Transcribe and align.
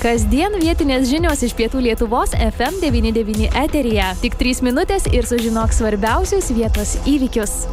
Kasdien 0.00 0.54
vietinės 0.56 1.10
žinios 1.10 1.42
iš 1.44 1.52
pietų 1.58 1.82
Lietuvos 1.84 2.32
FM99 2.32 3.50
eteryje. 3.66 4.06
Tik 4.22 4.38
3 4.40 4.64
minutės 4.64 5.04
ir 5.12 5.28
sužinok 5.28 5.76
svarbiausius 5.76 6.48
vietos 6.56 6.96
įvykius. 7.04 7.66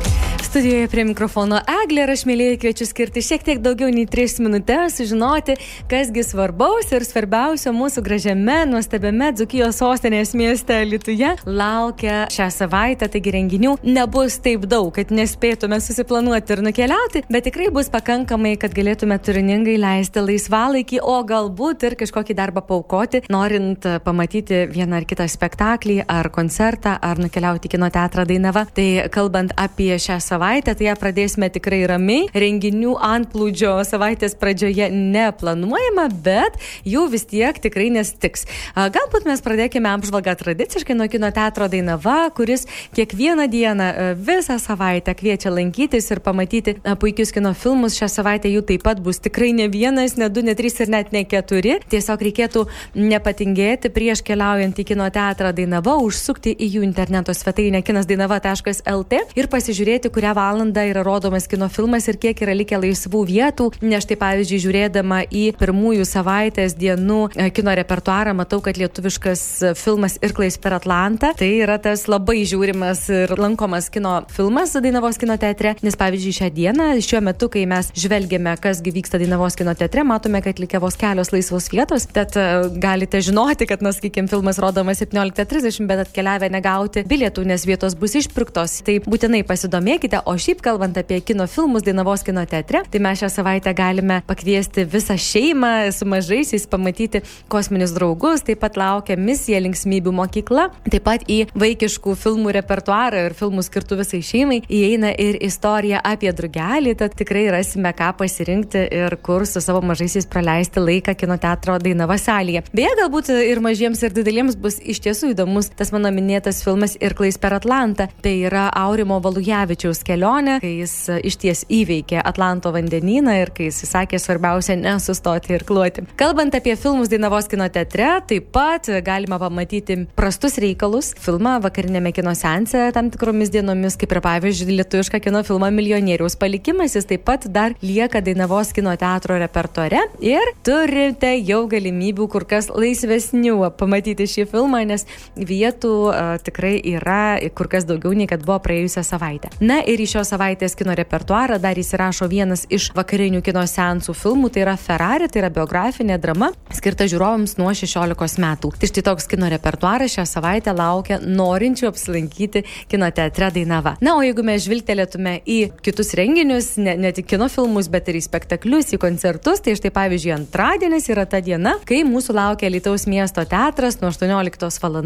Studijoje 0.47 0.87
prie 0.87 1.03
mikrofono 1.03 1.57
Eglė 1.67 2.05
ir 2.05 2.11
aš 2.13 2.21
mėlyje 2.23 2.53
kviečiu 2.61 2.85
skirti 2.87 3.19
šiek 3.19 3.41
tiek 3.43 3.59
daugiau 3.59 3.89
nei 3.91 4.05
3 4.07 4.39
minutės, 4.45 4.93
sužinoti, 4.95 5.57
kasgi 5.91 6.21
svarbaus 6.23 6.87
ir 6.95 7.03
svarbiausio 7.03 7.73
mūsų 7.75 7.99
gražiame, 8.05 8.55
nuostabiame 8.69 9.33
Dzukijos 9.35 9.81
sostinės 9.81 10.31
mieste 10.39 10.77
Lietuvoje 10.87 11.33
laukia 11.43 12.21
šią 12.31 12.47
savaitę, 12.55 13.09
taigi 13.11 13.33
renginių 13.35 13.73
nebus 13.83 14.37
taip 14.45 14.63
daug, 14.71 14.87
kad 14.95 15.11
nespėtume 15.11 15.81
susiplanuoti 15.83 16.55
ir 16.55 16.63
nukeliauti, 16.69 17.25
bet 17.27 17.49
tikrai 17.49 17.67
bus 17.75 17.91
pakankamai, 17.91 18.55
kad 18.55 18.71
galėtume 18.71 19.19
turiningai 19.19 19.75
leisti 19.83 20.23
laisvalaikį, 20.23 21.03
o 21.03 21.17
galbūt 21.27 21.83
ir 21.89 21.97
kažkokį 21.99 22.37
darbą 22.39 22.63
paukoti, 22.71 23.25
norint 23.27 23.83
pamatyti 24.07 24.63
vieną 24.71 25.01
ar 25.03 25.09
kitą 25.11 25.27
spektaklį, 25.27 25.99
ar 26.07 26.31
koncertą, 26.31 26.95
ar 27.03 27.19
nukeliauti 27.19 27.75
kino 27.75 27.91
teatrą 27.91 28.23
Dainava. 28.31 28.63
Tai 28.71 28.89
kalbant 29.11 29.51
apie 29.59 29.91
šią 29.99 30.21
savaitę, 30.23 30.36
tai 30.37 30.87
ją 30.87 30.95
pradėsime 30.99 31.49
tikrai 31.53 31.81
ramiai. 31.89 32.27
Renginių 32.33 32.93
antplūdžio 33.03 33.73
savaitės 33.87 34.35
pradžioje 34.39 34.89
neplanuojama, 34.93 36.07
bet 36.23 36.57
jų 36.85 37.07
vis 37.11 37.25
tiek 37.29 37.57
tikrai 37.61 37.89
nestiks. 37.93 38.45
Galbūt 38.75 39.25
mes 39.27 39.41
pradėkime 39.43 39.89
apžvalgą 39.95 40.35
tradiciškai 40.39 40.95
nuo 40.97 41.07
kino 41.11 41.31
teatro 41.33 41.67
Dainava, 41.71 42.29
kuris 42.37 42.67
kiekvieną 42.95 43.47
dieną 43.51 43.87
visą 44.17 44.59
savaitę 44.61 45.15
kviečia 45.17 45.51
lankytis 45.53 46.11
ir 46.13 46.21
pamatyti 46.25 46.77
puikius 47.01 47.33
kino 47.35 47.53
filmus. 47.57 47.97
Šią 47.97 48.09
savaitę 48.11 48.51
jų 48.51 48.63
taip 48.67 48.85
pat 48.85 49.01
bus 49.03 49.21
tikrai 49.23 49.53
ne 49.57 49.67
vienas, 49.71 50.17
ne 50.17 50.29
du, 50.29 50.43
ne 50.45 50.55
trys 50.57 50.79
ir 50.83 50.91
net 50.93 51.13
ne 51.15 51.23
keturi. 51.25 51.77
Tiesiog 51.89 52.21
reikėtų 52.29 52.65
nepatingėti 52.97 53.91
prieš 53.93 54.21
keliaujant 54.27 54.77
į 54.77 54.87
kino 54.93 55.09
teatrą 55.13 55.53
Dainava, 55.55 55.97
užsukti 56.03 56.53
į 56.53 56.69
jų 56.77 56.85
interneto 56.87 57.33
svetainę 57.33 57.81
kinasdainava.lt 57.85 59.21
ir 59.37 59.49
pasižiūrėti, 59.51 60.11
kurią 60.13 60.26
valandą 60.35 60.83
yra 60.89 61.03
rodomas 61.05 61.47
kino 61.47 61.69
filmas 61.71 62.07
ir 62.11 62.19
kiek 62.21 62.41
yra 62.43 62.55
likę 62.57 62.79
laisvų 62.81 63.23
vietų. 63.31 63.69
Nes 63.85 64.05
štai 64.05 64.17
pavyzdžiui, 64.19 64.61
žiūrėdama 64.65 65.23
į 65.31 65.45
pirmųjų 65.59 66.07
savaitės 66.07 66.75
dienų 66.79 67.19
e, 67.35 67.49
kino 67.55 67.75
repertuarą, 67.77 68.33
matau, 68.37 68.59
kad 68.65 68.79
lietuviškas 68.79 69.43
filmas 69.79 70.17
Irklais 70.25 70.57
per 70.61 70.77
Atlantą 70.77 71.33
tai 71.37 71.49
yra 71.61 71.77
tas 71.81 72.07
labai 72.09 72.41
žiūrimas 72.47 73.05
ir 73.13 73.33
lankomas 73.37 73.91
kino 73.93 74.19
filmas 74.33 74.75
Dainavos 74.77 75.19
kino 75.21 75.37
teatre. 75.39 75.75
Nes 75.85 75.97
pavyzdžiui, 75.99 76.35
šią 76.39 76.49
dieną, 76.55 76.89
šiuo 77.03 77.21
metu, 77.25 77.49
kai 77.53 77.65
mes 77.69 77.91
žvelgiame, 77.97 78.55
kasgi 78.61 78.93
vyksta 78.95 79.19
Dainavos 79.21 79.57
kino 79.59 79.73
teatre, 79.77 80.05
matome, 80.07 80.41
kad 80.45 80.59
likę 80.61 80.81
vos 80.81 80.97
kelios 80.99 81.31
laisvos 81.33 81.69
vietos. 81.73 82.07
Tad 82.13 82.35
uh, 82.39 82.67
galite 82.81 83.21
žinoti, 83.23 83.67
kad, 83.69 83.83
na, 83.85 83.93
sakykime, 83.95 84.29
filmas 84.31 84.59
rodomas 84.61 85.01
17.30, 85.03 85.87
bet 85.89 86.03
atkeliavę 86.05 86.49
negauti 86.53 87.03
bilietų, 87.07 87.45
nes 87.49 87.65
vietos 87.67 87.97
bus 87.99 88.17
išpirktos. 88.21 88.79
Tai 88.87 88.99
būtinai 89.05 89.43
pasidomėkite. 89.47 90.16
O 90.25 90.33
šiaip 90.39 90.61
kalbant 90.65 90.97
apie 90.97 91.19
kino 91.21 91.45
filmus 91.47 91.83
Dainavos 91.85 92.23
kino 92.25 92.43
teatre, 92.49 92.81
tai 92.91 93.01
mes 93.03 93.19
šią 93.21 93.29
savaitę 93.31 93.73
galime 93.77 94.21
pakviesti 94.27 94.85
visą 94.87 95.17
šeimą 95.19 95.91
su 95.93 96.07
mažaisiais 96.09 96.67
pamatyti 96.71 97.21
kosminius 97.51 97.93
draugus. 97.95 98.43
Taip 98.47 98.61
pat 98.63 98.77
laukia 98.79 99.17
misija 99.19 99.59
linksmybių 99.63 100.13
mokykla. 100.19 100.67
Taip 100.87 101.05
pat 101.05 101.25
į 101.29 101.39
vaikiškų 101.57 102.15
filmų 102.17 102.53
repertuarą 102.57 103.25
ir 103.27 103.35
filmų 103.37 103.65
skirtų 103.67 103.99
visai 104.01 104.21
šeimai 104.25 104.61
įeina 104.65 105.11
ir 105.13 105.39
istorija 105.45 106.01
apie 106.03 106.31
drugelį. 106.33 106.95
Tad 107.01 107.17
tikrai 107.19 107.47
rasime 107.53 107.93
ką 107.97 108.13
pasirinkti 108.21 108.87
ir 109.01 109.17
kur 109.23 109.45
su 109.49 109.61
savo 109.63 109.83
mažaisiais 109.85 110.29
praleisti 110.31 110.83
laiką 110.83 111.17
kino 111.19 111.37
teatro 111.41 111.77
Dainava 111.83 112.17
salėje. 112.21 112.63
Beje, 112.73 112.93
galbūt 113.01 113.31
ir 113.35 113.61
mažiems 113.63 114.01
ir 114.05 114.15
dideliems 114.15 114.57
bus 114.59 114.79
iš 114.81 115.01
tiesų 115.05 115.33
įdomus 115.35 115.71
tas 115.77 115.93
mano 115.95 116.11
minėtas 116.13 116.63
filmas 116.65 116.97
Irklais 117.01 117.37
per 117.41 117.57
Atlantą. 117.57 118.09
Tai 118.23 118.33
yra 118.47 118.67
Aurimo 118.75 119.19
Valujavičiaus 119.23 120.03
kelionė, 120.07 120.57
kai 120.63 120.73
jis 120.79 120.95
iš 121.27 121.37
ties 121.41 121.63
įveikė 121.73 122.21
Atlanto 122.23 122.71
vandenyną 122.75 123.35
ir 123.41 123.51
kai 123.55 123.69
jis 123.69 123.83
sakė 123.89 124.19
svarbiausia 124.21 124.77
nesustoti 124.79 125.55
ir 125.55 125.65
kluoti. 125.67 126.05
Kalbant 126.19 126.55
apie 126.57 126.75
filmus 126.79 127.11
Dainavos 127.11 127.49
kino 127.51 127.67
teatre, 127.73 128.09
taip 128.29 128.49
pat 128.55 128.89
galima 129.05 129.39
pamatyti 129.41 129.99
prastus 130.17 130.57
reikalus. 130.61 131.13
Filmą 131.23 131.57
vakarinėme 131.65 132.13
kino 132.15 132.33
sense 132.37 132.87
tam 132.95 133.11
tikromis 133.13 133.51
dienomis, 133.53 133.97
kaip 133.99 134.15
ir 134.15 134.21
pavyzdžiui, 134.25 134.77
lietuvišką 134.81 135.21
kino 135.23 135.43
filmą 135.47 135.69
Milijonieriaus 135.75 136.37
palikimas, 136.39 136.95
jis 136.97 137.09
taip 137.09 137.25
pat 137.27 137.47
dar 137.51 137.75
lieka 137.83 138.21
Dainavos 138.23 138.73
kino 138.75 138.95
teatro 138.99 139.37
repertuare 139.41 140.05
ir 140.23 140.53
turite 140.65 141.33
jau 141.41 141.63
galimybių 141.69 142.29
kur 142.31 142.47
kas 142.49 142.71
laisvesnių 142.73 143.71
pamatyti 143.77 144.27
šį 144.29 144.47
filmą, 144.51 144.83
nes 144.87 145.05
vietų 145.35 145.93
uh, 146.07 146.35
tikrai 146.43 146.77
yra 146.95 147.37
kur 147.57 147.69
kas 147.71 147.87
daugiau 147.87 148.15
nei 148.17 148.29
kad 148.29 148.43
buvo 148.45 148.59
praėjusią 148.63 149.03
savaitę. 149.07 149.51
Na 149.61 149.79
ir 149.83 149.96
į 150.01 150.07
šios 150.11 150.31
savaitės 150.33 150.75
kino 150.77 150.95
repertuarą 150.97 151.57
dar 151.61 151.77
įsirašo 151.79 152.27
vienas 152.31 152.65
iš 152.73 152.89
vakarinių 152.97 153.41
kino 153.45 153.63
seansų 153.67 154.13
filmų, 154.17 154.51
tai 154.53 154.63
yra 154.65 154.75
Ferrari, 154.79 155.29
tai 155.31 155.41
yra 155.43 155.49
biografinė 155.53 156.17
drama 156.21 156.51
skirta 156.75 157.07
žiūrovams 157.09 157.57
nuo 157.59 157.71
16 157.75 158.41
metų. 158.43 158.71
Tai 158.77 158.89
štai 158.91 159.03
toks 159.07 159.27
kino 159.31 159.49
repertuaras 159.51 160.13
šią 160.13 160.25
savaitę 160.29 160.73
laukia 160.75 161.19
norinčių 161.23 161.89
apsilankyti 161.89 162.63
kino 162.91 163.09
teatre 163.11 163.49
Dainava. 163.55 163.95
Na, 164.03 164.17
o 164.17 164.23
jeigu 164.25 164.45
mes 164.45 164.65
žvilgtelėtume 164.65 165.37
į 165.47 165.57
kitus 165.85 166.13
renginius, 166.17 166.73
ne, 166.81 166.97
ne 166.99 167.13
tik 167.15 167.29
kino 167.33 167.47
filmus, 167.51 167.89
bet 167.91 168.11
ir 168.11 168.19
į 168.19 168.23
spektaklius, 168.27 168.93
į 168.95 169.01
koncertus, 169.01 169.63
tai 169.65 169.75
štai 169.79 169.93
pavyzdžiui 169.95 170.33
antradienis 170.35 171.09
yra 171.13 171.25
ta 171.29 171.41
diena, 171.43 171.77
kai 171.87 172.03
mūsų 172.07 172.35
laukia 172.37 172.71
Lietuvos 172.71 173.07
miesto 173.09 173.45
teatras 173.47 173.99
nuo 174.01 174.11
18 174.13 174.83
val. 174.83 175.01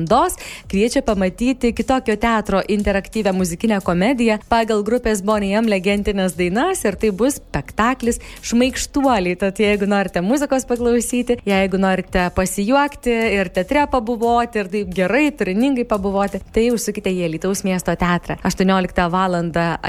kviečia 0.71 1.01
pamatyti 1.05 1.73
kitokio 1.73 2.15
teatro 2.15 2.61
interaktyvę 2.67 3.33
muzikinę 3.33 3.81
komediją 3.81 4.39
pagal 4.49 4.80
grupės 4.87 5.21
Bonijam 5.25 5.67
legendinės 5.69 6.35
dainas 6.39 6.83
ir 6.87 6.97
tai 7.01 7.11
bus 7.15 7.39
spektaklis 7.41 8.21
Šmaikštuoliai. 8.45 9.37
Tad 9.41 9.59
jeigu 9.61 9.87
norite 9.89 10.23
muzikos 10.25 10.65
paklausyti, 10.69 11.39
jeigu 11.47 11.79
norite 11.81 12.27
pasijuokti 12.35 13.13
ir 13.37 13.51
teatre 13.53 13.85
pabuvoti 13.91 14.61
ir 14.61 14.71
taip 14.71 14.93
gerai, 14.95 15.25
turiningai 15.35 15.85
pabuvoti, 15.89 16.41
tai 16.53 16.69
užsukite 16.73 17.11
į 17.11 17.31
Lietuvos 17.35 17.63
miesto 17.67 17.95
teatrą. 17.97 18.37
18 18.47 19.07
val. 19.11 19.37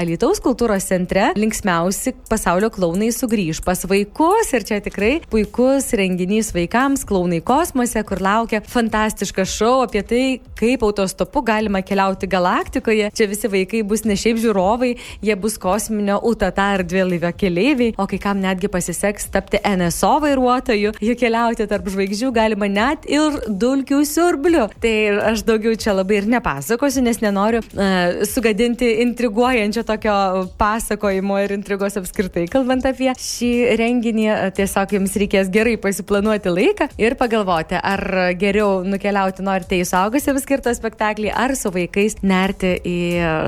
Lietuvos 0.03 0.39
kultūros 0.43 0.85
centre 0.87 1.29
linksmiausi 1.39 2.13
pasaulio 2.29 2.69
klaunai 2.73 3.09
sugrįž 3.15 3.59
pas 3.65 3.81
vaikus 3.89 4.51
ir 4.55 4.65
čia 4.67 4.79
tikrai 4.83 5.13
puikus 5.31 5.89
renginys 5.97 6.51
vaikams, 6.55 7.05
klaunai 7.07 7.41
kosmose, 7.45 8.01
kur 8.07 8.21
laukia 8.23 8.61
fantastiškas 8.67 9.51
šou 9.57 9.73
apie 9.85 10.03
tai, 10.07 10.23
kaip 10.59 10.83
autostopu 10.85 11.43
galima 11.45 11.81
keliauti 11.85 12.29
galaktikoje. 12.31 13.09
Čia 13.15 13.27
visi 13.31 13.51
vaikai 13.51 13.83
bus 13.87 14.03
ne 14.07 14.17
šiaip 14.19 14.39
žiūrovai, 14.43 14.82
jie 14.91 15.35
bus 15.39 15.57
kosminio 15.61 16.19
UTTA 16.23 16.67
erdvėlaivio 16.79 17.31
keleiviai, 17.37 17.93
o 17.97 18.07
kai 18.09 18.19
kam 18.21 18.41
netgi 18.43 18.69
pasiseks 18.71 19.29
tapti 19.33 19.61
NSO 19.63 20.15
vairuotoju, 20.23 20.93
jų 21.03 21.15
keliauti 21.19 21.67
tarp 21.69 21.87
žvaigždžių 21.93 22.31
galima 22.35 22.69
net 22.71 23.07
ir 23.09 23.39
dulkių 23.47 24.01
siurbliu. 24.07 24.67
Tai 24.83 24.93
aš 25.31 25.45
daugiau 25.47 25.75
čia 25.79 25.95
labai 25.95 26.19
ir 26.21 26.29
nepasakosiu, 26.31 27.03
nes 27.05 27.21
nenoriu 27.23 27.61
uh, 27.63 28.23
sugadinti 28.29 28.89
intriguojančio 29.05 29.85
tokio 29.87 30.15
pasakojimo 30.59 31.39
ir 31.43 31.55
intrigos 31.57 31.97
apskritai. 31.99 32.45
Kalbant 32.51 32.85
apie 32.89 33.11
šį 33.19 33.51
renginį, 33.79 34.27
tiesiog 34.57 34.97
jums 34.97 35.17
reikės 35.19 35.51
gerai 35.53 35.75
pasiplanuoti 35.81 36.53
laiką 36.53 36.89
ir 37.01 37.17
pagalvoti, 37.19 37.77
ar 37.77 38.33
geriau 38.39 38.81
nukeliauti 38.87 39.45
norite 39.45 39.79
į 39.79 39.87
suaugusiems 39.87 40.43
skirtą 40.43 40.73
spektaklį, 40.75 41.31
ar 41.31 41.55
su 41.59 41.71
vaikais 41.73 42.19
nerti 42.23 42.75
į 42.83 42.97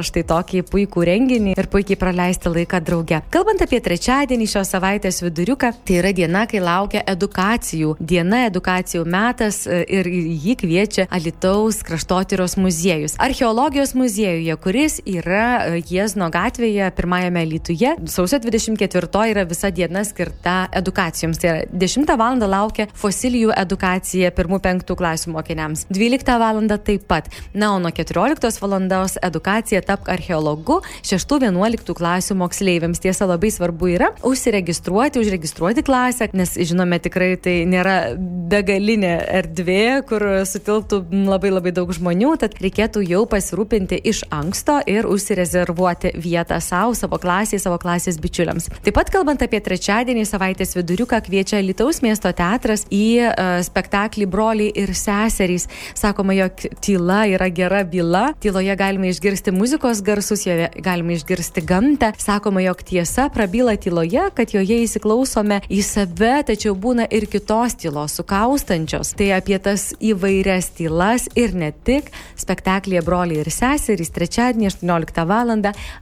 štai 0.06 0.26
tokį 0.30 0.64
puikų 0.72 1.06
renginį 1.10 1.25
ir 1.32 1.70
puikiai 1.72 1.98
praleisti 2.00 2.52
laiką 2.52 2.80
drauge. 2.86 3.22
Kalbant 3.34 3.62
apie 3.66 3.80
trečiadienį 3.84 4.48
šios 4.52 4.72
savaitės 4.76 5.22
viduriuką, 5.24 5.72
tai 5.86 6.00
yra 6.02 6.12
diena, 6.16 6.46
kai 6.50 6.62
laukia 6.64 7.04
edukacijų. 7.16 7.96
Diena 8.00 8.46
edukacijų 8.50 9.06
metas 9.10 9.64
ir 9.68 10.08
jį 10.10 10.56
kviečia 10.62 11.08
Alitaus 11.14 11.82
kraštotyros 11.86 12.58
muziejus. 12.62 13.18
Archeologijos 13.22 13.96
muziejuje, 13.98 14.56
kuris 14.62 15.00
yra 15.06 15.78
Jiezno 15.80 16.30
gatvėje, 16.34 16.90
pirmajame 16.96 17.46
Lietuje, 17.50 17.96
sausio 18.12 18.40
24 18.44 19.26
yra 19.32 19.46
visa 19.48 19.72
diena 19.72 20.04
skirta 20.06 20.56
edukacijoms. 20.76 21.40
Tai 21.42 21.52
yra 21.52 21.66
10 21.72 22.16
val. 22.20 22.40
laukia 22.46 22.88
fosilijų 22.94 23.54
edukacija 23.56 24.32
1-5 24.36 24.96
klasių 24.98 25.34
mokiniams. 25.36 25.86
12 25.90 26.40
val. 26.40 26.62
taip 26.86 27.08
pat. 27.08 27.30
Na, 27.54 27.74
o 27.76 27.80
nuo 27.80 27.92
14 27.92 28.62
val. 28.62 28.76
edukacija 29.22 29.82
tapk 29.82 30.10
archeologu. 30.10 30.82
Šio 31.04 31.15
6-11 31.16 31.96
klasių 31.96 32.38
moksleiviams. 32.40 33.02
Tiesa, 33.04 33.28
labai 33.30 33.52
svarbu 33.54 33.90
yra 33.96 34.12
užsiregistruoti, 34.26 35.22
užregistruoti 35.24 35.84
klasę, 35.86 36.30
nes 36.36 36.56
žinome 36.58 37.00
tikrai 37.04 37.36
tai 37.42 37.58
nėra 37.70 38.16
begalinė 38.52 39.14
erdvė, 39.40 40.06
kur 40.10 40.24
sutilptų 40.48 41.02
labai 41.30 41.52
labai 41.54 41.74
daug 41.76 41.92
žmonių, 41.96 42.36
tad 42.42 42.58
reikėtų 42.64 43.04
jau 43.06 43.24
pasirūpinti 43.30 44.00
iš 44.12 44.24
anksto 44.34 44.78
ir 44.90 45.08
užsirezervuoti 45.10 46.16
vietą 46.22 46.60
savo, 46.64 46.96
savo 46.98 47.20
klasiai, 47.22 47.62
savo 47.62 47.80
klasės 47.82 48.20
bičiuliams. 48.22 48.70
Taip 48.86 48.96
pat 48.98 49.12
kalbant 49.14 49.44
apie 49.46 49.62
trečiadienį 49.64 50.26
savaitės 50.30 50.76
viduriuką, 50.78 51.22
kviečia 51.26 51.62
Lietuvos 51.66 52.02
miesto 52.06 52.32
teatras 52.36 52.86
į 52.94 53.06
uh, 53.26 53.60
spektaklį 53.66 54.28
Broliai 54.30 54.72
ir 54.84 54.94
seserys. 54.98 55.68
Sakoma, 55.98 56.36
jog 56.38 56.66
tyla 56.84 57.26
yra 57.32 57.50
gera 57.54 57.84
byla, 57.88 58.28
tyloje 58.44 58.76
galime 58.80 59.12
išgirsti 59.12 59.54
muzikos 59.56 60.02
garsus, 60.06 60.46
joje 60.48 60.70
galime 60.76 60.95
išgirsti 61.04 61.64
gamtą. 61.66 62.12
Sakoma, 62.18 62.62
jog 62.62 62.84
tiesa 62.84 63.28
prabyla 63.34 63.76
tyloje, 63.82 64.30
kad 64.36 64.54
joje 64.56 64.82
įsiklausome 64.86 65.62
į 65.70 65.82
save, 65.84 66.44
tačiau 66.48 66.76
būna 66.76 67.08
ir 67.12 67.28
kitos 67.32 67.76
tylos 67.82 68.16
sukaustančios. 68.20 69.16
Tai 69.18 69.32
apie 69.38 69.60
tas 69.60 69.92
įvairias 70.00 70.72
tylas 70.78 71.28
ir 71.36 71.56
ne 71.56 71.72
tik 71.72 72.12
spektaklėje 72.40 73.04
Broliai 73.06 73.44
ir 73.44 73.52
seserys 73.52 74.14
trečiadienį 74.16 74.72
18 74.72 75.26
val. 75.26 75.46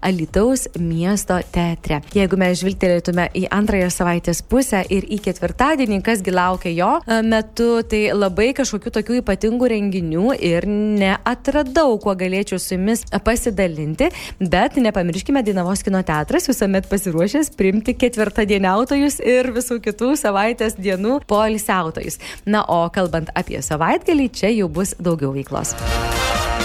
Alitaus 0.01 0.67
miesto 0.79 1.35
teatre. 1.51 1.99
Jeigu 2.15 2.37
mes 2.39 2.55
žvilgtelėtume 2.61 3.27
į 3.35 3.43
antrąją 3.53 3.89
savaitės 3.91 4.41
pusę 4.47 4.83
ir 4.93 5.07
į 5.11 5.19
ketvirtadienį, 5.25 5.99
kasgi 6.05 6.33
laukia 6.33 6.71
jo 6.73 6.91
e, 7.01 7.19
metu, 7.27 7.69
tai 7.89 8.05
labai 8.15 8.51
kažkokių 8.55 8.93
tokių 8.97 9.19
ypatingų 9.21 9.69
renginių 9.73 10.35
ir 10.39 10.67
neatradau, 10.69 11.97
kuo 12.03 12.15
galėčiau 12.19 12.59
su 12.61 12.77
jumis 12.77 13.05
pasidalinti, 13.25 14.09
bet 14.39 14.79
nepamirškime, 14.83 15.43
Dainavos 15.45 15.83
kino 15.85 16.01
teatras 16.05 16.47
visuomet 16.49 16.87
pasiruošęs 16.91 17.53
priimti 17.57 17.95
ketvirtadieniautojus 17.99 19.19
ir 19.23 19.51
visų 19.55 19.79
kitų 19.83 20.13
savaitės 20.19 20.77
dienų 20.79 21.21
poilsiautojus. 21.29 22.19
Na, 22.45 22.65
o 22.67 22.85
kalbant 22.93 23.33
apie 23.39 23.61
savaitgalį, 23.63 24.29
čia 24.35 24.53
jau 24.53 24.69
bus 24.71 24.95
daugiau 24.99 25.33
veiklos. 25.35 25.75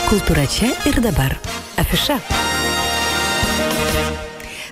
Kultūra 0.08 0.46
čia 0.50 0.72
ir 0.88 1.02
dabar. 1.04 1.36
Afiša. 1.80 2.20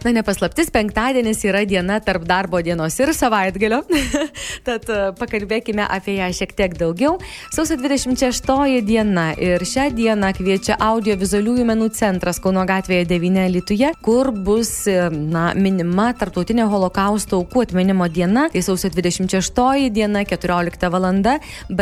Na, 0.06 0.12
nepaslaptis, 0.14 0.68
penktadienis 0.70 1.40
yra 1.48 1.64
diena 1.66 1.96
tarp 1.98 2.22
darbo 2.30 2.60
dienos 2.62 2.94
ir 3.00 3.10
savaitgalio. 3.10 3.80
Tad 4.66 4.84
e, 4.86 4.98
pakalbėkime 5.18 5.82
apie 5.82 6.12
ją 6.20 6.28
šiek 6.30 6.52
tiek 6.54 6.76
daugiau. 6.78 7.16
Sausio 7.50 7.74
26 7.80 8.84
diena 8.86 9.24
ir 9.34 9.64
šią 9.66 9.88
dieną 9.96 10.30
kviečia 10.36 10.76
audiovizualiųjų 10.78 11.64
menų 11.66 11.88
centras 11.98 12.38
Kauno 12.44 12.62
gatvėje 12.68 13.08
9 13.10 13.48
Lietuvoje, 13.56 13.90
kur 14.06 14.30
bus 14.30 14.70
e, 14.86 15.08
na, 15.10 15.48
minima 15.58 16.12
tarptautinė 16.14 16.68
holokausto 16.70 17.42
aukų 17.42 17.66
atminimo 17.66 18.06
diena. 18.06 18.46
Tai 18.54 18.62
sausio 18.62 18.92
26 18.94 19.90
diena, 19.90 20.22
14 20.22 20.92
val. 20.94 21.10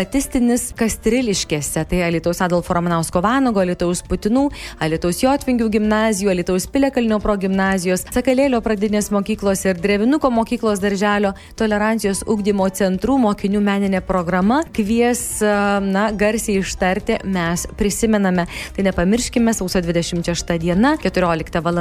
Batistinis 0.00 0.70
Kastriliškėse. 0.80 1.84
Tai 1.92 2.00
Alitaus 2.08 2.40
Adolfo 2.40 2.72
Romanausko 2.72 3.20
Vanago, 3.20 3.60
Alitaus 3.60 4.00
Putinų, 4.08 4.48
Alitaus 4.80 5.20
Jotvingių 5.20 5.68
gimnazijų, 5.76 6.32
Alitaus 6.32 6.70
Pilekalnio 6.72 7.20
progymnazijos, 7.20 8.08
Sakalėlio 8.14 8.60
pradinės 8.62 9.08
mokyklos 9.10 9.64
ir 9.66 9.78
Drevinuko 9.82 10.28
mokyklos 10.30 10.78
darželio 10.78 11.32
tolerancijos 11.58 12.20
ugdymo 12.30 12.68
centrų 12.70 13.16
mokinių 13.18 13.58
meninė 13.58 13.98
programa 14.06 14.60
kvies, 14.76 15.40
na, 15.82 16.04
garsiai 16.14 16.60
ištarti 16.60 17.16
mes 17.26 17.64
prisimename. 17.74 18.44
Tai 18.76 18.84
nepamirškime, 18.86 19.50
sausio 19.58 19.82
26 19.82 20.54
diena, 20.62 20.92
14 21.02 21.58
val. 21.64 21.80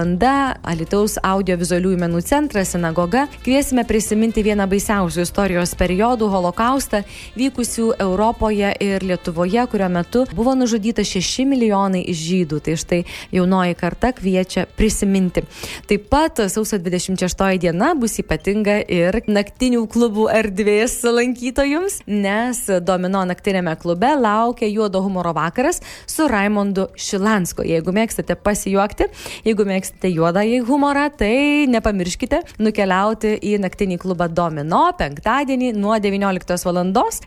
Alitaus 0.74 1.19
audiovizualiųjų 1.21 2.00
menų 2.01 2.24
centras, 2.25 2.71
sinagoga. 2.74 3.27
Kviesime 3.45 3.83
prisiminti 3.86 4.41
vieną 4.41 4.65
baisiausių 4.71 5.21
istorijos 5.27 5.75
periodų- 5.77 6.31
holokaustą 6.33 7.03
vykusių 7.38 7.91
Europoje 8.00 8.74
ir 8.81 9.06
Lietuvoje, 9.06 9.68
kurio 9.69 9.89
metu 9.89 10.25
buvo 10.33 10.56
nužudyta 10.57 11.06
6 11.06 11.45
milijonai 11.45 12.07
žydų. 12.09 12.63
Tai 12.65 12.74
štai 12.74 13.03
jaunoji 13.31 13.77
karta 13.77 14.13
kviečia 14.18 14.65
prisiminti. 14.65 15.45
Taip 15.86 16.09
pat 16.13 16.38
sausio 16.50 16.77
26 16.77 17.57
diena 17.57 17.88
bus 17.98 18.19
ypatinga 18.21 18.75
ir 18.86 19.15
naktinių 19.25 19.80
klubų 19.89 20.27
erdvės 20.30 21.00
lankytojams, 21.07 21.95
nes 22.06 22.60
Domino 22.86 23.24
naktinėme 23.25 23.74
klube 23.81 24.12
laukia 24.21 24.69
juodo 24.69 25.01
humoro 25.01 25.31
vakaras 25.33 25.81
su 26.06 26.27
Raimondu 26.30 26.86
Šilansko. 26.94 27.65
Jeigu 27.65 27.95
mėgstate 27.98 28.36
pasijuokti, 28.38 29.07
jeigu 29.48 29.65
mėgstate 29.65 30.12
juodąjį 30.13 30.60
humorą, 30.68 31.07
tai 31.18 31.65
nepamirškite 31.74 32.44
nukeliauti 32.62 33.33
į 33.42 33.56
naktinį 33.65 33.98
klubą 34.06 34.30
Domino 34.30 34.83
penktadienį 35.00 35.74
nuo 35.80 35.98
19 35.98 36.68
val. 36.69 36.83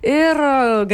ir 0.06 0.43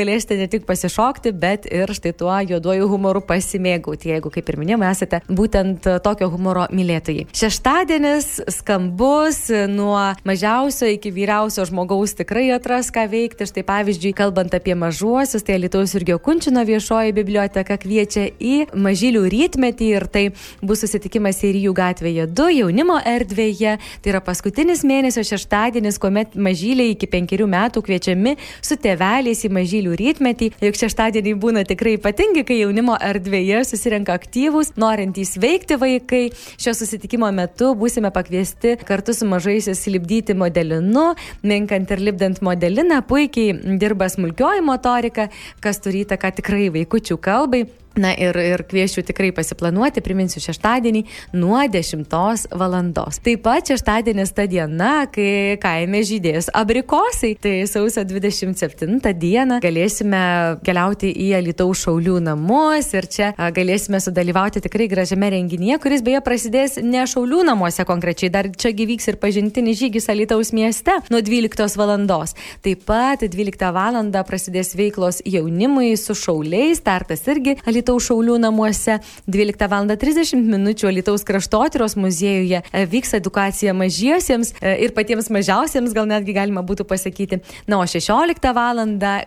galėsite 0.01 0.41
ne 0.41 0.49
tik 0.49 0.65
pasišokti, 0.65 1.35
bet 1.37 1.69
ir 1.69 1.93
štai 1.93 2.15
tuo 2.17 2.41
juoduoju 2.41 2.89
humoru 2.89 3.21
pasimėgauti, 3.21 4.15
jeigu, 4.17 4.33
kaip 4.33 4.49
ir 4.49 4.61
minėjau, 4.65 4.81
esate 4.89 5.21
būtent 5.29 5.93
tokio 6.01 6.33
humoro 6.33 6.65
mylėtojai. 6.73 7.29
Šeštadienį 7.37 7.82
šeštadienis 7.83 8.41
skambus, 8.49 9.51
nuo 9.69 10.15
mažiausio 10.25 10.87
iki 10.89 11.11
vyriausio 11.11 11.65
žmogaus 11.67 12.15
tikrai 12.15 12.53
atras 12.55 12.93
ką 12.95 13.09
veikti. 13.11 13.47
Štai 13.49 13.65
pavyzdžiui, 13.67 14.13
kalbant 14.15 14.55
apie 14.55 14.77
mažuosius, 14.79 15.43
tai 15.43 15.57
Lietuvos 15.59 15.95
Irgio 15.99 16.21
Kunčino 16.23 16.63
viešoji 16.63 17.11
biblioteka 17.13 17.75
kviečia 17.83 18.29
į 18.39 18.69
mažylių 18.79 19.25
rytmetį 19.35 19.89
ir 19.97 20.07
tai 20.07 20.23
bus 20.63 20.85
susitikimas 20.85 21.43
Eirijų 21.43 21.73
gatvėje 21.75 22.29
2 22.31 22.53
jaunimo 22.61 23.01
erdvėje. 23.03 23.75
Tai 23.99 24.15
yra 24.15 24.23
paskutinis 24.23 24.85
mėnesio 24.87 25.27
šeštadienis, 25.27 25.99
kuomet 25.99 26.39
mažyliai 26.39 26.95
iki 26.95 27.11
penkerių 27.11 27.51
metų 27.51 27.83
kviečiami 27.83 28.37
su 28.63 28.79
tėveliais 28.79 29.43
į 29.43 29.53
mažylių 29.59 29.99
rytmetį. 29.99 30.53
Juk 30.69 30.79
šeštadieniai 30.85 31.35
būna 31.35 31.67
tikrai 31.67 31.97
ypatingi, 31.99 32.47
kai 32.47 32.63
jaunimo 32.63 32.95
erdvėje 33.11 33.67
susirenka 33.73 34.15
aktyvūs, 34.15 34.77
norintys 34.79 35.35
veikti 35.43 35.83
vaikai. 35.83 36.25
Šio 36.63 36.79
susitikimo 36.79 37.27
metu 37.35 37.72
būsime 37.79 38.13
pakviesti 38.15 38.77
kartu 38.87 39.15
su 39.17 39.29
mažaisiais 39.29 39.85
lipdyti 39.93 40.37
modelinu, 40.39 41.13
minkant 41.43 41.91
ir 41.95 42.03
lipdant 42.09 42.43
modeliną, 42.45 43.03
puikiai 43.09 43.79
dirba 43.81 44.09
smulkioji 44.13 44.65
motorika, 44.65 45.29
kas 45.61 45.83
turi 45.83 46.07
įtaką 46.07 46.35
tikrai 46.41 46.69
vaikučių 46.75 47.19
kalbai. 47.23 47.67
Na 47.93 48.15
ir, 48.17 48.37
ir 48.41 48.63
kviečiu 48.65 49.03
tikrai 49.05 49.33
pasiplanuoti, 49.37 50.01
priminsiu 50.01 50.41
šeštadienį 50.41 51.03
nuo 51.37 51.61
10 51.69 52.09
valandos. 52.57 53.19
Taip 53.21 53.43
pat 53.45 53.69
šeštadienis 53.69 54.33
ta 54.33 54.47
diena, 54.49 55.05
kai 55.13 55.59
kaime 55.61 56.01
žydės 56.07 56.49
abrikosai. 56.57 57.35
Tai 57.43 57.53
sausio 57.69 58.05
27 58.09 59.13
dieną 59.21 59.59
galėsime 59.65 60.23
keliauti 60.65 61.11
į 61.13 61.29
Alitaus 61.41 61.83
šaulių 61.85 62.17
namus 62.25 62.89
ir 62.97 63.09
čia 63.13 63.33
galėsime 63.37 64.01
sudalyvauti 64.01 64.63
tikrai 64.65 64.89
gražiame 64.89 65.29
renginyje, 65.35 65.77
kuris 65.83 66.05
beje 66.07 66.23
prasidės 66.25 66.79
ne 66.81 67.05
šaulių 67.09 67.43
namuose 67.51 67.85
konkrečiai, 67.89 68.33
dar 68.33 68.49
čia 68.49 68.73
gyvyks 68.77 69.13
ir 69.13 69.21
pažintinis 69.21 69.81
žygis 69.83 70.09
Alitaus 70.13 70.55
mieste 70.57 70.97
nuo 71.13 71.21
12 71.21 71.77
valandos. 71.81 72.37
Taip 72.65 72.87
pat 72.89 73.27
12 73.29 73.69
val. 73.77 74.01
prasidės 74.25 74.73
veiklos 74.79 75.21
jaunimui 75.29 75.93
su 76.01 76.15
šauliais, 76.17 76.79
startas 76.81 77.27
irgi 77.29 77.59
Alitaus 77.67 77.82
Alitaus 77.83 78.07
Šaulių 78.07 78.37
namuose. 78.39 79.01
12 79.27 79.67
val. 79.67 79.89
30 79.91 80.39
min. 80.39 80.69
Alitaus 80.87 81.25
kraštotyros 81.27 81.97
muziejuje 81.99 82.61
e, 82.63 82.85
vyks 82.87 83.17
edukacija 83.19 83.73
mažiesiems 83.75 84.53
e, 84.61 84.77
ir 84.85 84.93
patiems 84.95 85.27
mažiausiems, 85.35 85.91
gal 85.97 86.07
netgi 86.07 86.35
galima 86.37 86.63
būtų 86.63 86.87
pasakyti. 86.87 87.41
Na, 87.67 87.81
o 87.83 87.87
16 87.87 88.53
val. 88.55 88.79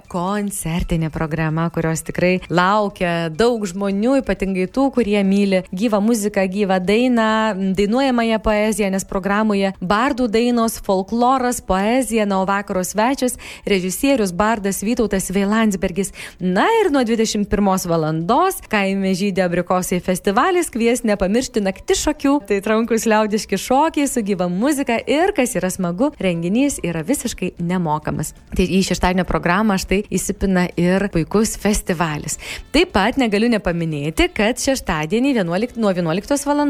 koncertinė 0.08 1.10
programa, 1.12 1.68
kurios 1.70 2.04
tikrai 2.08 2.40
laukia 2.50 3.28
daug 3.30 3.66
žmonių, 3.68 4.22
ypatingai 4.22 4.70
tų, 4.72 4.88
kurie 4.96 5.20
myli 5.28 5.64
gyvą 5.76 6.00
muziką, 6.02 6.46
gyvą 6.48 6.80
dainą, 6.80 7.28
dainuojamąją 7.76 8.40
poeziją, 8.40 8.90
nes 8.96 9.04
programoje 9.04 9.74
bardų 9.82 10.30
dainos, 10.32 10.80
folkloras, 10.80 11.60
poezija, 11.62 12.26
na, 12.26 12.40
o 12.42 12.48
vakaro 12.48 12.84
svečias, 12.88 13.36
režisierius, 13.68 14.32
bardas 14.32 14.80
Vytautas 14.86 15.28
Veilandsbergis. 15.36 16.14
Na 16.40 16.68
ir 16.82 16.92
nuo 16.96 17.04
21 17.04 17.88
val 17.92 18.06
dienos 18.46 18.62
kaime 18.70 19.10
žydė 19.18 19.42
abrikosai 19.46 19.98
festivalis 20.04 20.68
kvies 20.70 21.02
nepamiršti 21.08 21.64
nakti 21.66 21.96
šokių, 21.98 22.34
tai 22.46 22.60
trankus 22.62 23.08
liaudiški 23.10 23.58
šokiai 23.58 24.06
su 24.06 24.22
gyva 24.22 24.46
muzika 24.52 25.00
ir, 25.10 25.32
kas 25.34 25.56
yra 25.58 25.72
smagu, 25.74 26.12
renginys 26.22 26.78
yra 26.86 27.02
visiškai 27.02 27.56
nemokamas. 27.58 28.36
Tai 28.54 28.66
į 28.70 28.84
šeštadienio 28.86 29.26
programą 29.26 29.80
štai 29.82 30.04
įsipina 30.14 30.68
ir 30.78 31.08
puikus 31.10 31.56
festivalis. 31.58 32.38
Taip 32.76 32.92
pat 32.94 33.18
negaliu 33.18 33.50
nepaminėti, 33.50 34.28
kad 34.36 34.62
šeštadienį 34.62 35.34
11, 35.40 35.80
nuo 35.82 35.90
11 35.96 36.46
val. 36.46 36.62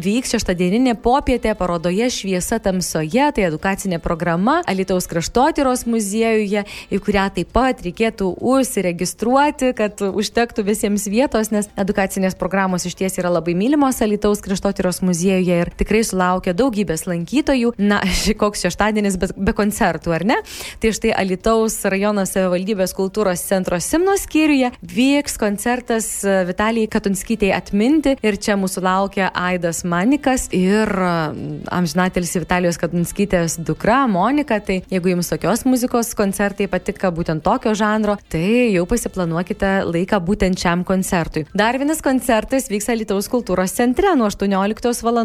vyks 0.00 0.34
šeštadieninė 0.36 0.96
popietė 1.04 1.52
parodoje 1.54 2.08
Šviesa 2.08 2.62
tamsoje, 2.64 3.28
tai 3.36 3.44
edukacinė 3.50 4.00
programa 4.00 4.62
Alitaus 4.64 5.10
kraštotyros 5.10 5.84
muziejuje, 5.84 6.64
į 6.88 7.02
kurią 7.04 7.28
taip 7.36 7.52
pat 7.52 7.84
reikėtų 7.84 8.32
užsiregistruoti, 8.40 9.74
kad 9.76 10.00
užtektų 10.00 10.64
visiems 10.64 11.09
vietos, 11.10 11.50
nes 11.54 11.68
edukacinės 11.80 12.36
programos 12.38 12.86
iš 12.88 12.96
ties 13.00 13.18
yra 13.20 13.32
labai 13.32 13.56
mylimos 13.58 14.00
Alitaus 14.04 14.42
kraštotyros 14.44 15.02
muziejuje 15.04 15.60
ir 15.64 15.72
tikrai 15.76 16.02
sulaukia 16.06 16.54
daugybės 16.56 17.06
lankytojų. 17.10 17.74
Na, 17.80 18.00
ši 18.22 18.36
koks 18.38 18.64
šeštadienis 18.66 19.18
be, 19.20 19.30
be 19.36 19.54
koncertų, 19.56 20.14
ar 20.16 20.26
ne? 20.32 20.38
Tai 20.80 20.94
štai 20.96 21.12
Alitaus 21.16 21.80
rajono 21.90 22.24
savivaldybės 22.28 22.94
kultūros 22.96 23.42
centro 23.46 23.80
Simno 23.82 24.16
skyriuje 24.20 24.72
vyks 24.80 25.36
koncertas 25.40 26.08
Vitalijai 26.48 26.90
Katunskytėjai 26.92 27.56
atminti 27.56 28.16
ir 28.22 28.38
čia 28.40 28.56
mūsų 28.60 28.84
laukia 28.84 29.30
Aidas 29.34 29.82
Manikas 29.88 30.48
ir 30.56 30.90
amžinatelis 31.70 32.36
Vitalijos 32.38 32.78
Katunskytės 32.80 33.58
dukra 33.66 34.04
Monika. 34.10 34.60
Tai 34.64 34.80
jeigu 34.90 35.14
jums 35.14 35.30
tokios 35.32 35.64
muzikos 35.68 36.12
koncertai 36.18 36.68
patinka 36.70 37.10
būtent 37.14 37.44
tokio 37.44 37.74
žanro, 37.78 38.16
tai 38.30 38.70
jau 38.74 38.86
pasiplanuokite 38.90 39.72
laiką 39.88 40.20
būtent 40.24 40.60
šiam 40.60 40.84
koncertui. 40.84 40.99
Dar 41.56 41.78
vienas 41.80 42.02
koncertas 42.04 42.68
vyks 42.70 42.90
Alitaus 42.92 43.28
kultūros 43.30 43.74
centre 43.76 44.12
nuo 44.18 44.28
18 44.30 45.04
val. 45.06 45.20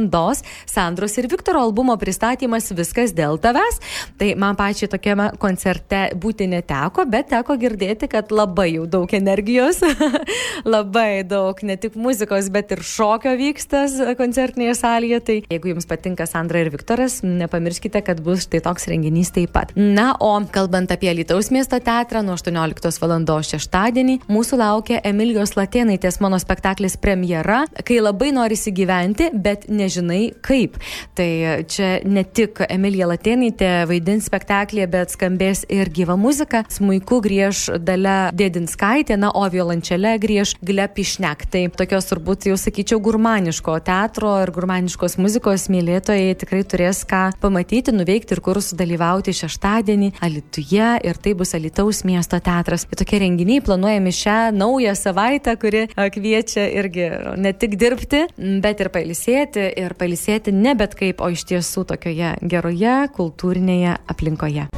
Sandros 0.66 1.18
ir 1.20 1.28
Viktoro 1.32 1.62
albumo 1.66 1.96
pristatymas 2.00 2.72
Viskas 2.76 3.14
dėl 3.16 3.40
tavęs. 3.42 3.80
Tai 4.20 4.32
man 4.42 4.58
pačiai 4.60 4.90
tokiame 4.92 5.30
koncerte 5.42 6.02
būti 6.20 6.48
neteko, 6.52 7.06
bet 7.10 7.30
teko 7.32 7.58
girdėti, 7.60 8.10
kad 8.12 8.32
labai 8.34 8.72
jau 8.76 8.86
daug 8.90 9.12
energijos, 9.16 9.82
labai 10.76 11.24
daug 11.28 11.60
ne 11.64 11.78
tik 11.80 11.98
muzikos, 12.00 12.50
bet 12.54 12.74
ir 12.76 12.84
šokio 12.86 13.36
vyksta 13.40 13.86
koncertinėje 14.20 14.78
salėje. 14.82 15.22
Tai 15.26 15.38
jeigu 15.44 15.74
jums 15.74 15.90
patinka 15.90 16.28
Sandra 16.30 16.64
ir 16.64 16.72
Viktoras, 16.74 17.22
nepamirškite, 17.26 18.02
kad 18.06 18.22
bus 18.26 18.46
štai 18.46 18.64
toks 18.66 18.90
renginys 18.92 19.34
taip 19.36 19.54
pat. 19.56 19.74
Na, 19.76 20.12
o 20.20 20.34
kalbant 20.52 20.92
apie 20.94 21.14
Lietuvos 21.16 21.52
miesto 21.54 21.80
teatrą, 21.80 22.24
nuo 22.26 22.38
18 22.38 23.02
val. 23.02 23.16
šeštadienį 23.46 24.20
mūsų 24.32 24.60
laukia 24.60 25.02
Emilijos 25.06 25.56
Latėnaitės 25.66 26.20
mano 26.22 26.38
spektaklis 26.38 26.94
premjera, 27.02 27.64
kai 27.88 27.98
labai 27.98 28.30
norisi 28.36 28.70
gyventi, 28.76 29.32
bet 29.34 29.66
nežinai 29.66 30.36
kaip. 30.46 30.76
Tai 31.18 31.30
čia 31.72 31.88
ne 32.06 32.22
tik 32.22 32.62
Emilija 32.70 33.08
Latėnaitė 33.10 33.72
vaidins 33.90 34.28
spektaklį, 34.30 34.86
bet 34.94 35.16
skambės 35.16 35.64
ir 35.74 35.90
gyva 35.90 36.14
muzika. 36.22 36.62
Smuiku 36.70 37.18
grieš 37.26 37.64
Dalia 37.82 38.30
Dėdinskaitė, 38.30 39.18
na, 39.18 39.32
o 39.34 39.42
violončelė 39.50 40.14
grieš 40.22 40.54
Glepišnek. 40.62 41.48
Tai 41.50 41.64
tokios 41.82 42.12
turbūt 42.12 42.46
jau 42.52 42.60
sakyčiau 42.62 43.02
gurmaniško 43.02 43.80
teatro 43.88 44.36
ir 44.44 44.54
gurmaniškos 44.54 45.18
muzikos 45.18 45.66
mylėtojai 45.74 46.38
tikrai 46.44 46.62
turės 46.62 47.02
ką 47.10 47.24
pamatyti, 47.42 47.96
nuveikti 47.96 48.38
ir 48.38 48.44
kur 48.46 48.62
sudalyvauti 48.62 49.34
šeštadienį 49.34 50.12
Alituje 50.26 50.94
ir 51.10 51.22
tai 51.26 51.34
bus 51.34 51.56
Alitaus 51.58 52.04
miesto 52.06 52.38
teatras. 52.38 52.86
Ir 52.86 53.02
tokie 53.02 53.24
renginiai 53.26 53.66
planuojami 53.66 54.14
šią 54.22 54.40
naują 54.54 54.94
savaitę, 55.00 55.55
kuri 55.62 55.86
kviečia 55.94 56.66
irgi 56.80 57.10
ne 57.42 57.54
tik 57.54 57.78
dirbti, 57.82 58.26
bet 58.64 58.84
ir 58.84 58.92
pailsėti 58.94 59.68
ir 59.84 59.96
pailsėti 60.00 60.54
ne 60.56 60.76
bet 60.78 60.98
kaip, 61.00 61.22
o 61.22 61.32
iš 61.34 61.46
tiesų 61.52 61.86
tokioje 61.94 62.36
geroje 62.42 62.98
kultūrinėje 63.16 63.98
aplinkoje. 64.16 64.70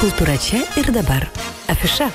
Kultūra 0.00 0.38
čia 0.40 0.64
ir 0.80 0.92
dabar. 0.92 1.28
Afiša. 1.72 2.10